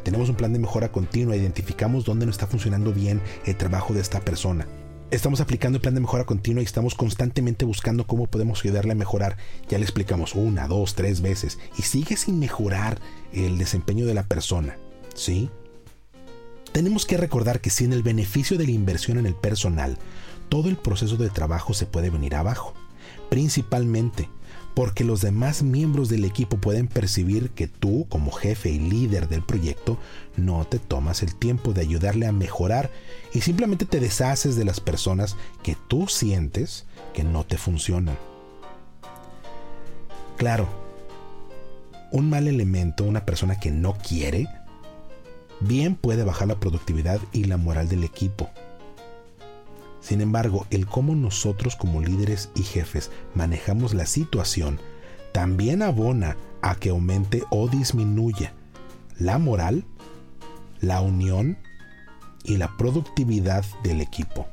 Tenemos 0.04 0.28
un 0.28 0.36
plan 0.36 0.52
de 0.52 0.58
mejora 0.58 0.92
continua, 0.92 1.34
identificamos 1.34 2.04
dónde 2.04 2.26
no 2.26 2.30
está 2.30 2.46
funcionando 2.46 2.92
bien 2.92 3.22
el 3.46 3.56
trabajo 3.56 3.94
de 3.94 4.00
esta 4.00 4.20
persona. 4.20 4.68
Estamos 5.10 5.40
aplicando 5.40 5.76
el 5.76 5.82
plan 5.82 5.94
de 5.94 6.02
mejora 6.02 6.26
continua 6.26 6.60
y 6.60 6.66
estamos 6.66 6.94
constantemente 6.94 7.64
buscando 7.64 8.06
cómo 8.06 8.26
podemos 8.26 8.62
ayudarle 8.62 8.92
a 8.92 8.96
mejorar. 8.96 9.38
Ya 9.68 9.78
le 9.78 9.84
explicamos 9.84 10.34
una, 10.34 10.68
dos, 10.68 10.94
tres 10.94 11.22
veces 11.22 11.58
y 11.78 11.82
sigue 11.82 12.16
sin 12.16 12.38
mejorar 12.38 13.00
el 13.32 13.56
desempeño 13.56 14.04
de 14.04 14.14
la 14.14 14.24
persona. 14.24 14.76
¿Sí? 15.14 15.50
Tenemos 16.72 17.06
que 17.06 17.16
recordar 17.16 17.60
que 17.60 17.70
sin 17.70 17.94
el 17.94 18.02
beneficio 18.02 18.58
de 18.58 18.66
la 18.66 18.72
inversión 18.72 19.16
en 19.16 19.26
el 19.26 19.34
personal, 19.34 19.96
todo 20.50 20.68
el 20.68 20.76
proceso 20.76 21.16
de 21.16 21.30
trabajo 21.30 21.72
se 21.72 21.86
puede 21.86 22.10
venir 22.10 22.34
abajo. 22.34 22.74
Principalmente 23.30 24.28
porque 24.74 25.04
los 25.04 25.20
demás 25.20 25.62
miembros 25.62 26.08
del 26.08 26.24
equipo 26.24 26.58
pueden 26.58 26.88
percibir 26.88 27.50
que 27.50 27.68
tú, 27.68 28.06
como 28.08 28.32
jefe 28.32 28.70
y 28.70 28.78
líder 28.78 29.28
del 29.28 29.42
proyecto, 29.42 29.98
no 30.36 30.64
te 30.66 30.80
tomas 30.80 31.22
el 31.22 31.36
tiempo 31.36 31.72
de 31.72 31.80
ayudarle 31.80 32.26
a 32.26 32.32
mejorar 32.32 32.90
y 33.32 33.40
simplemente 33.40 33.86
te 33.86 34.00
deshaces 34.00 34.56
de 34.56 34.64
las 34.64 34.80
personas 34.80 35.36
que 35.62 35.76
tú 35.88 36.08
sientes 36.08 36.86
que 37.12 37.22
no 37.22 37.44
te 37.44 37.56
funcionan. 37.56 38.18
Claro, 40.36 40.68
un 42.10 42.28
mal 42.28 42.48
elemento, 42.48 43.04
una 43.04 43.24
persona 43.24 43.60
que 43.60 43.70
no 43.70 43.96
quiere, 43.96 44.48
bien 45.60 45.94
puede 45.94 46.24
bajar 46.24 46.48
la 46.48 46.58
productividad 46.58 47.20
y 47.32 47.44
la 47.44 47.56
moral 47.56 47.88
del 47.88 48.02
equipo. 48.02 48.50
Sin 50.04 50.20
embargo, 50.20 50.66
el 50.68 50.86
cómo 50.86 51.14
nosotros 51.14 51.76
como 51.76 52.02
líderes 52.02 52.50
y 52.54 52.62
jefes 52.62 53.10
manejamos 53.34 53.94
la 53.94 54.04
situación 54.04 54.78
también 55.32 55.80
abona 55.80 56.36
a 56.60 56.74
que 56.74 56.90
aumente 56.90 57.42
o 57.48 57.68
disminuya 57.68 58.52
la 59.18 59.38
moral, 59.38 59.86
la 60.82 61.00
unión 61.00 61.56
y 62.42 62.58
la 62.58 62.76
productividad 62.76 63.64
del 63.82 64.02
equipo. 64.02 64.46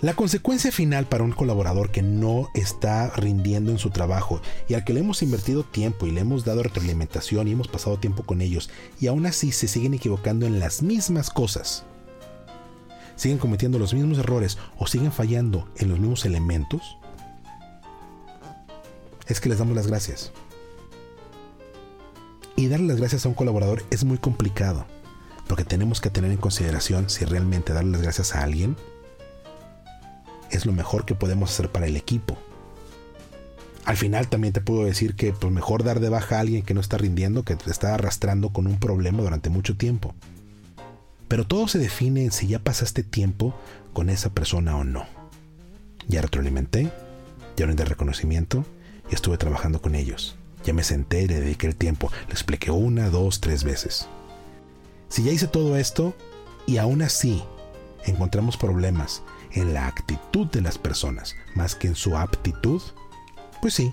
La 0.00 0.14
consecuencia 0.14 0.70
final 0.70 1.06
para 1.06 1.24
un 1.24 1.32
colaborador 1.32 1.90
que 1.90 2.02
no 2.02 2.50
está 2.54 3.10
rindiendo 3.10 3.72
en 3.72 3.78
su 3.78 3.90
trabajo 3.90 4.40
y 4.68 4.74
al 4.74 4.84
que 4.84 4.94
le 4.94 5.00
hemos 5.00 5.24
invertido 5.24 5.64
tiempo 5.64 6.06
y 6.06 6.12
le 6.12 6.20
hemos 6.20 6.44
dado 6.44 6.62
retroalimentación 6.62 7.48
y 7.48 7.52
hemos 7.52 7.66
pasado 7.66 7.98
tiempo 7.98 8.22
con 8.22 8.42
ellos 8.42 8.70
y 9.00 9.08
aún 9.08 9.26
así 9.26 9.50
se 9.50 9.66
siguen 9.66 9.94
equivocando 9.94 10.46
en 10.46 10.60
las 10.60 10.82
mismas 10.82 11.30
cosas 11.30 11.84
siguen 13.20 13.36
cometiendo 13.36 13.78
los 13.78 13.92
mismos 13.92 14.16
errores 14.16 14.56
o 14.78 14.86
siguen 14.86 15.12
fallando 15.12 15.68
en 15.76 15.90
los 15.90 15.98
mismos 15.98 16.24
elementos, 16.24 16.96
es 19.26 19.42
que 19.42 19.50
les 19.50 19.58
damos 19.58 19.76
las 19.76 19.88
gracias. 19.88 20.32
Y 22.56 22.68
darle 22.68 22.86
las 22.86 22.96
gracias 22.96 23.26
a 23.26 23.28
un 23.28 23.34
colaborador 23.34 23.84
es 23.90 24.04
muy 24.04 24.16
complicado, 24.16 24.86
porque 25.48 25.66
tenemos 25.66 26.00
que 26.00 26.08
tener 26.08 26.30
en 26.30 26.38
consideración 26.38 27.10
si 27.10 27.26
realmente 27.26 27.74
darle 27.74 27.90
las 27.90 28.00
gracias 28.00 28.34
a 28.34 28.42
alguien 28.42 28.74
es 30.50 30.64
lo 30.64 30.72
mejor 30.72 31.04
que 31.04 31.14
podemos 31.14 31.50
hacer 31.50 31.70
para 31.70 31.86
el 31.86 31.98
equipo. 31.98 32.38
Al 33.84 33.98
final 33.98 34.28
también 34.28 34.54
te 34.54 34.62
puedo 34.62 34.86
decir 34.86 35.14
que 35.14 35.34
pues 35.34 35.52
mejor 35.52 35.84
dar 35.84 36.00
de 36.00 36.08
baja 36.08 36.38
a 36.38 36.40
alguien 36.40 36.62
que 36.62 36.72
no 36.72 36.80
está 36.80 36.96
rindiendo, 36.96 37.44
que 37.44 37.56
te 37.56 37.70
está 37.70 37.92
arrastrando 37.92 38.48
con 38.48 38.66
un 38.66 38.78
problema 38.78 39.22
durante 39.22 39.50
mucho 39.50 39.76
tiempo. 39.76 40.14
Pero 41.30 41.46
todo 41.46 41.68
se 41.68 41.78
define 41.78 42.24
en 42.24 42.32
si 42.32 42.48
ya 42.48 42.58
pasaste 42.58 43.04
tiempo 43.04 43.54
con 43.92 44.10
esa 44.10 44.30
persona 44.30 44.76
o 44.76 44.82
no. 44.82 45.06
Ya 46.08 46.22
retroalimenté, 46.22 46.90
ya 47.56 47.68
de 47.68 47.84
reconocimiento 47.84 48.64
y 49.08 49.14
estuve 49.14 49.38
trabajando 49.38 49.80
con 49.80 49.94
ellos. 49.94 50.34
Ya 50.64 50.74
me 50.74 50.82
senté 50.82 51.22
y 51.22 51.28
le 51.28 51.38
dediqué 51.38 51.68
el 51.68 51.76
tiempo. 51.76 52.10
Le 52.26 52.32
expliqué 52.32 52.72
una, 52.72 53.10
dos, 53.10 53.40
tres 53.40 53.62
veces. 53.62 54.08
Si 55.08 55.22
ya 55.22 55.30
hice 55.30 55.46
todo 55.46 55.76
esto 55.76 56.16
y 56.66 56.78
aún 56.78 57.00
así 57.00 57.44
encontramos 58.06 58.56
problemas 58.56 59.22
en 59.52 59.72
la 59.72 59.86
actitud 59.86 60.48
de 60.48 60.62
las 60.62 60.78
personas 60.78 61.36
más 61.54 61.76
que 61.76 61.86
en 61.86 61.94
su 61.94 62.16
aptitud, 62.16 62.82
Pues 63.62 63.74
sí, 63.74 63.92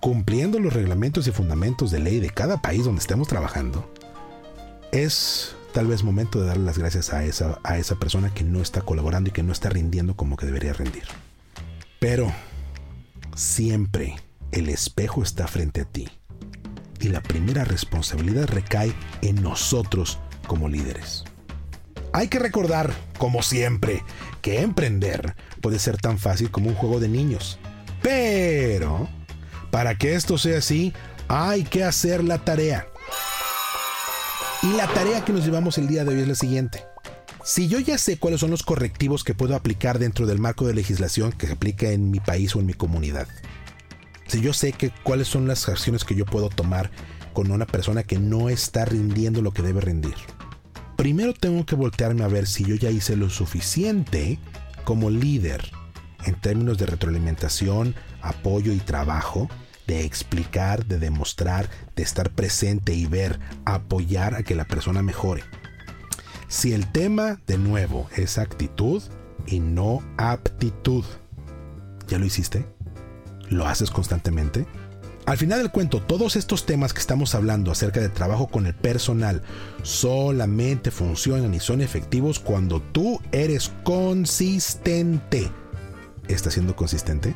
cumpliendo 0.00 0.58
los 0.58 0.72
reglamentos 0.72 1.26
y 1.26 1.32
fundamentos 1.32 1.90
de 1.90 1.98
ley 1.98 2.18
de 2.18 2.30
cada 2.30 2.62
país 2.62 2.86
donde 2.86 3.00
estemos 3.00 3.28
trabajando, 3.28 3.90
es 4.92 5.55
tal 5.76 5.88
vez 5.88 6.04
momento 6.04 6.40
de 6.40 6.46
darle 6.46 6.64
las 6.64 6.78
gracias 6.78 7.12
a 7.12 7.22
esa, 7.26 7.60
a 7.62 7.76
esa 7.76 7.96
persona 7.96 8.32
que 8.32 8.44
no 8.44 8.62
está 8.62 8.80
colaborando 8.80 9.28
y 9.28 9.32
que 9.34 9.42
no 9.42 9.52
está 9.52 9.68
rindiendo 9.68 10.16
como 10.16 10.38
que 10.38 10.46
debería 10.46 10.72
rendir. 10.72 11.02
Pero 11.98 12.32
siempre 13.34 14.16
el 14.52 14.70
espejo 14.70 15.22
está 15.22 15.46
frente 15.46 15.82
a 15.82 15.84
ti 15.84 16.08
y 16.98 17.08
la 17.10 17.20
primera 17.20 17.66
responsabilidad 17.66 18.48
recae 18.48 18.94
en 19.20 19.42
nosotros 19.42 20.18
como 20.46 20.70
líderes. 20.70 21.24
Hay 22.14 22.28
que 22.28 22.38
recordar, 22.38 22.94
como 23.18 23.42
siempre, 23.42 24.02
que 24.40 24.62
emprender 24.62 25.36
puede 25.60 25.78
ser 25.78 25.98
tan 25.98 26.16
fácil 26.16 26.50
como 26.50 26.70
un 26.70 26.74
juego 26.74 27.00
de 27.00 27.10
niños. 27.10 27.58
Pero, 28.00 29.10
para 29.70 29.98
que 29.98 30.14
esto 30.14 30.38
sea 30.38 30.56
así, 30.56 30.94
hay 31.28 31.64
que 31.64 31.84
hacer 31.84 32.24
la 32.24 32.38
tarea. 32.38 32.86
Y 34.62 34.72
la 34.72 34.86
tarea 34.88 35.24
que 35.24 35.32
nos 35.32 35.44
llevamos 35.44 35.78
el 35.78 35.86
día 35.86 36.04
de 36.04 36.14
hoy 36.14 36.20
es 36.22 36.28
la 36.28 36.34
siguiente. 36.34 36.84
Si 37.44 37.68
yo 37.68 37.78
ya 37.78 37.98
sé 37.98 38.18
cuáles 38.18 38.40
son 38.40 38.50
los 38.50 38.62
correctivos 38.62 39.22
que 39.22 39.34
puedo 39.34 39.54
aplicar 39.54 39.98
dentro 39.98 40.26
del 40.26 40.38
marco 40.38 40.66
de 40.66 40.74
legislación 40.74 41.30
que 41.32 41.46
se 41.46 41.52
aplica 41.52 41.90
en 41.90 42.10
mi 42.10 42.20
país 42.20 42.56
o 42.56 42.60
en 42.60 42.66
mi 42.66 42.74
comunidad, 42.74 43.28
si 44.26 44.40
yo 44.40 44.52
sé 44.52 44.72
que 44.72 44.90
cuáles 45.02 45.28
son 45.28 45.46
las 45.46 45.68
acciones 45.68 46.04
que 46.04 46.16
yo 46.16 46.24
puedo 46.24 46.48
tomar 46.48 46.90
con 47.32 47.50
una 47.50 47.66
persona 47.66 48.02
que 48.02 48.18
no 48.18 48.48
está 48.48 48.84
rindiendo 48.84 49.42
lo 49.42 49.52
que 49.52 49.62
debe 49.62 49.80
rendir, 49.80 50.16
primero 50.96 51.34
tengo 51.34 51.64
que 51.64 51.76
voltearme 51.76 52.24
a 52.24 52.28
ver 52.28 52.48
si 52.48 52.64
yo 52.64 52.74
ya 52.74 52.90
hice 52.90 53.14
lo 53.14 53.30
suficiente 53.30 54.40
como 54.84 55.10
líder 55.10 55.70
en 56.24 56.34
términos 56.40 56.78
de 56.78 56.86
retroalimentación, 56.86 57.94
apoyo 58.22 58.72
y 58.72 58.78
trabajo, 58.78 59.48
de 59.86 60.04
explicar, 60.04 60.86
de 60.86 60.98
demostrar, 60.98 61.68
de 61.94 62.02
estar 62.02 62.30
presente 62.30 62.94
y 62.94 63.06
ver, 63.06 63.38
apoyar 63.64 64.34
a 64.34 64.42
que 64.42 64.54
la 64.54 64.64
persona 64.64 65.02
mejore. 65.02 65.44
Si 66.48 66.72
el 66.72 66.90
tema, 66.90 67.40
de 67.46 67.58
nuevo, 67.58 68.08
es 68.16 68.38
actitud 68.38 69.02
y 69.46 69.60
no 69.60 70.02
aptitud, 70.16 71.04
¿ya 72.08 72.18
lo 72.18 72.24
hiciste? 72.24 72.66
¿Lo 73.48 73.66
haces 73.66 73.90
constantemente? 73.90 74.66
Al 75.26 75.38
final 75.38 75.58
del 75.58 75.72
cuento, 75.72 76.00
todos 76.00 76.36
estos 76.36 76.66
temas 76.66 76.92
que 76.92 77.00
estamos 77.00 77.34
hablando 77.34 77.72
acerca 77.72 78.00
de 78.00 78.08
trabajo 78.08 78.46
con 78.46 78.66
el 78.66 78.74
personal 78.74 79.42
solamente 79.82 80.92
funcionan 80.92 81.52
y 81.52 81.58
son 81.58 81.80
efectivos 81.80 82.38
cuando 82.38 82.80
tú 82.80 83.20
eres 83.32 83.72
consistente. 83.82 85.50
¿Estás 86.28 86.54
siendo 86.54 86.76
consistente? 86.76 87.34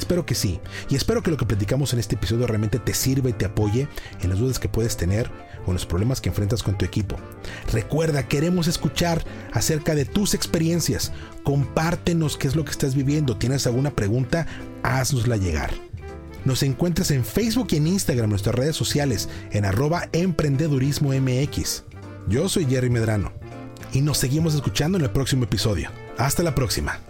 Espero 0.00 0.24
que 0.24 0.34
sí. 0.34 0.60
Y 0.88 0.96
espero 0.96 1.22
que 1.22 1.30
lo 1.30 1.36
que 1.36 1.44
platicamos 1.44 1.92
en 1.92 1.98
este 1.98 2.14
episodio 2.14 2.46
realmente 2.46 2.78
te 2.78 2.94
sirva 2.94 3.28
y 3.28 3.34
te 3.34 3.44
apoye 3.44 3.86
en 4.22 4.30
las 4.30 4.38
dudas 4.38 4.58
que 4.58 4.70
puedes 4.70 4.96
tener 4.96 5.30
o 5.66 5.68
en 5.68 5.74
los 5.74 5.84
problemas 5.84 6.22
que 6.22 6.30
enfrentas 6.30 6.62
con 6.62 6.78
tu 6.78 6.86
equipo. 6.86 7.16
Recuerda, 7.70 8.26
queremos 8.26 8.66
escuchar 8.66 9.22
acerca 9.52 9.94
de 9.94 10.06
tus 10.06 10.32
experiencias. 10.32 11.12
Compártenos 11.42 12.38
qué 12.38 12.48
es 12.48 12.56
lo 12.56 12.64
que 12.64 12.70
estás 12.70 12.94
viviendo. 12.94 13.36
¿Tienes 13.36 13.66
alguna 13.66 13.90
pregunta? 13.90 14.46
Haznosla 14.82 15.36
llegar. 15.36 15.70
Nos 16.46 16.62
encuentras 16.62 17.10
en 17.10 17.22
Facebook 17.22 17.68
y 17.72 17.76
en 17.76 17.86
Instagram, 17.86 18.30
nuestras 18.30 18.54
redes 18.54 18.74
sociales, 18.74 19.28
en 19.50 19.66
arroba 19.66 20.08
emprendedurismo 20.12 21.12
MX. 21.12 21.84
Yo 22.26 22.48
soy 22.48 22.64
Jerry 22.64 22.88
Medrano 22.88 23.34
y 23.92 24.00
nos 24.00 24.16
seguimos 24.16 24.54
escuchando 24.54 24.96
en 24.96 25.04
el 25.04 25.10
próximo 25.10 25.44
episodio. 25.44 25.90
Hasta 26.16 26.42
la 26.42 26.54
próxima. 26.54 27.09